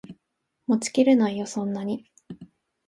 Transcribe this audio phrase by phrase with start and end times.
[0.65, 2.09] 持ちきれないよそんなに